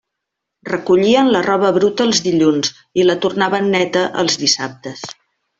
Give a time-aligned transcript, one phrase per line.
[0.69, 5.09] Recollien la roba bruta els dilluns i la tornaven neta els dissabtes.